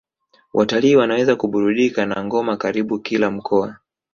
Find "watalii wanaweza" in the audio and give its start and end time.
0.53-1.35